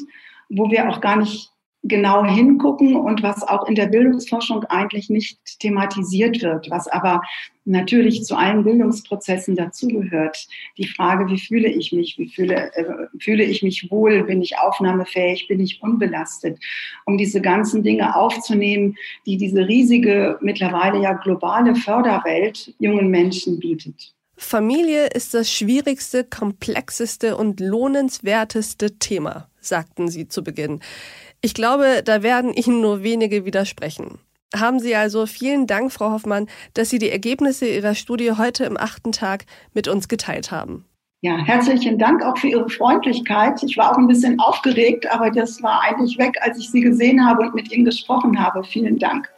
wo 0.48 0.70
wir 0.70 0.88
auch 0.88 1.00
gar 1.00 1.16
nicht 1.16 1.51
genau 1.84 2.24
hingucken 2.24 2.94
und 2.94 3.22
was 3.22 3.42
auch 3.42 3.66
in 3.66 3.74
der 3.74 3.86
Bildungsforschung 3.86 4.64
eigentlich 4.64 5.10
nicht 5.10 5.38
thematisiert 5.58 6.40
wird, 6.42 6.70
was 6.70 6.86
aber 6.86 7.22
natürlich 7.64 8.24
zu 8.24 8.36
allen 8.36 8.64
Bildungsprozessen 8.64 9.56
dazugehört. 9.56 10.46
Die 10.78 10.86
Frage, 10.86 11.28
wie 11.28 11.38
fühle 11.38 11.68
ich 11.68 11.92
mich, 11.92 12.18
wie 12.18 12.28
fühle, 12.28 12.72
äh, 12.74 12.84
fühle 13.18 13.44
ich 13.44 13.62
mich 13.62 13.90
wohl, 13.90 14.24
bin 14.24 14.42
ich 14.42 14.58
aufnahmefähig, 14.58 15.48
bin 15.48 15.60
ich 15.60 15.82
unbelastet, 15.82 16.58
um 17.04 17.18
diese 17.18 17.40
ganzen 17.40 17.82
Dinge 17.82 18.14
aufzunehmen, 18.16 18.96
die 19.26 19.36
diese 19.36 19.66
riesige, 19.66 20.38
mittlerweile 20.40 21.02
ja 21.02 21.12
globale 21.14 21.74
Förderwelt 21.74 22.74
jungen 22.78 23.08
Menschen 23.08 23.58
bietet. 23.58 24.14
Familie 24.36 25.06
ist 25.06 25.34
das 25.34 25.50
schwierigste, 25.50 26.24
komplexeste 26.24 27.36
und 27.36 27.60
lohnenswerteste 27.60 28.98
Thema, 28.98 29.48
sagten 29.64 30.08
Sie 30.08 30.28
zu 30.28 30.42
Beginn. 30.44 30.80
Ich 31.40 31.54
glaube, 31.54 32.02
da 32.04 32.22
werden 32.22 32.52
Ihnen 32.52 32.80
nur 32.80 33.02
wenige 33.02 33.44
widersprechen. 33.44 34.18
Haben 34.54 34.80
Sie 34.80 34.94
also 34.94 35.26
vielen 35.26 35.66
Dank, 35.66 35.92
Frau 35.92 36.10
Hoffmann, 36.10 36.46
dass 36.74 36.90
Sie 36.90 36.98
die 36.98 37.10
Ergebnisse 37.10 37.66
Ihrer 37.66 37.94
Studie 37.94 38.32
heute 38.32 38.64
im 38.64 38.76
achten 38.76 39.12
Tag 39.12 39.46
mit 39.72 39.88
uns 39.88 40.08
geteilt 40.08 40.50
haben. 40.50 40.84
Ja, 41.24 41.38
herzlichen 41.38 41.98
Dank 41.98 42.24
auch 42.24 42.36
für 42.36 42.48
Ihre 42.48 42.68
Freundlichkeit. 42.68 43.62
Ich 43.62 43.76
war 43.76 43.92
auch 43.92 43.96
ein 43.96 44.08
bisschen 44.08 44.40
aufgeregt, 44.40 45.10
aber 45.10 45.30
das 45.30 45.62
war 45.62 45.80
eigentlich 45.82 46.18
weg, 46.18 46.36
als 46.40 46.58
ich 46.58 46.68
Sie 46.70 46.80
gesehen 46.80 47.24
habe 47.24 47.42
und 47.42 47.54
mit 47.54 47.70
Ihnen 47.72 47.84
gesprochen 47.84 48.42
habe. 48.42 48.64
Vielen 48.64 48.98
Dank. 48.98 49.30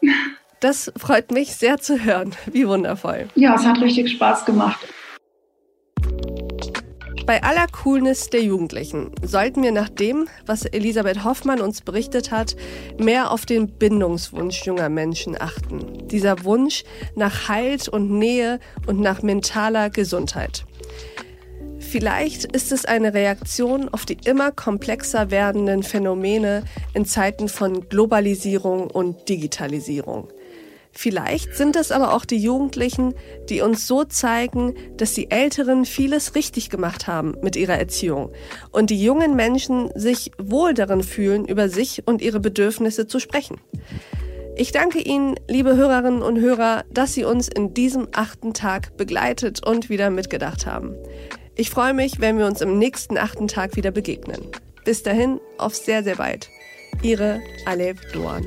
Das 0.61 0.91
freut 0.97 1.31
mich 1.31 1.55
sehr 1.55 1.77
zu 1.77 2.03
hören. 2.03 2.35
Wie 2.51 2.67
wundervoll. 2.67 3.29
Ja, 3.35 3.55
es 3.55 3.67
hat 3.67 3.83
richtig 3.83 4.11
Spaß 4.11 4.47
gemacht. 4.47 4.81
Bei 7.27 7.43
aller 7.43 7.67
Coolness 7.69 8.29
der 8.29 8.43
Jugendlichen 8.43 9.11
sollten 9.23 9.63
wir 9.63 9.73
nach 9.73 9.89
dem, 9.89 10.29
was 10.45 10.67
Elisabeth 10.67 11.25
Hoffmann 11.25 11.63
uns 11.63 11.81
berichtet 11.81 12.31
hat, 12.31 12.55
mehr 12.99 13.31
auf 13.31 13.47
den 13.47 13.69
Bindungswunsch 13.69 14.67
junger 14.67 14.91
Menschen 14.91 15.41
achten. 15.41 16.07
Dieser 16.09 16.45
Wunsch 16.45 16.85
nach 17.17 17.49
Halt 17.49 17.89
und 17.89 18.11
Nähe 18.11 18.61
und 18.87 19.01
nach 19.01 19.23
mentaler 19.23 19.89
Gesundheit. 19.89 20.67
Vielleicht 21.79 22.45
ist 22.45 22.73
es 22.73 22.85
eine 22.85 23.15
Reaktion 23.15 23.89
auf 23.89 24.05
die 24.05 24.19
immer 24.25 24.53
komplexer 24.53 25.31
werdenden 25.31 25.83
Phänomene 25.83 26.65
in 26.93 27.07
Zeiten 27.07 27.49
von 27.49 27.89
Globalisierung 27.89 28.91
und 28.91 29.31
Digitalisierung. 29.31 30.29
Vielleicht 30.97 31.57
sind 31.57 31.75
es 31.77 31.91
aber 31.91 32.15
auch 32.15 32.25
die 32.25 32.39
Jugendlichen, 32.39 33.15
die 33.49 33.61
uns 33.61 33.87
so 33.87 34.05
zeigen, 34.05 34.75
dass 34.97 35.13
die 35.13 35.31
Älteren 35.31 35.85
vieles 35.85 36.37
richtig 36.37 36.71
gemacht 36.71 37.09
haben 37.09 37.35
mit 37.43 37.57
ihrer 37.57 37.77
Erziehung 37.77 38.31
und 38.71 38.91
die 38.91 39.03
jungen 39.03 39.35
Menschen 39.35 39.91
sich 39.97 40.31
wohl 40.39 40.73
darin 40.73 41.03
fühlen, 41.03 41.47
über 41.47 41.69
sich 41.69 42.03
und 42.07 42.23
ihre 42.23 42.39
Bedürfnisse 42.39 43.09
zu 43.09 43.19
sprechen. 43.19 43.61
Ich 44.57 44.71
danke 44.71 45.01
Ihnen, 45.01 45.35
liebe 45.49 45.77
Hörerinnen 45.77 46.23
und 46.23 46.39
Hörer, 46.39 46.85
dass 46.89 47.13
Sie 47.13 47.25
uns 47.25 47.49
in 47.49 47.75
diesem 47.75 48.07
achten 48.13 48.55
Tag 48.55 48.97
begleitet 48.97 49.67
und 49.67 49.91
wieder 49.91 50.11
mitgedacht 50.11 50.65
haben. 50.65 50.95
Ich 51.57 51.71
freue 51.71 51.93
mich, 51.93 52.21
wenn 52.21 52.39
wir 52.39 52.47
uns 52.47 52.61
im 52.61 52.79
nächsten 52.79 53.19
achten 53.19 53.49
Tag 53.49 53.75
wieder 53.75 53.91
begegnen. 53.91 54.41
Bis 54.85 55.03
dahin, 55.03 55.41
auf 55.59 55.75
sehr, 55.75 56.05
sehr 56.05 56.17
bald. 56.17 56.51
Ihre 57.03 57.41
Alev 57.67 58.01
Doan. 58.13 58.47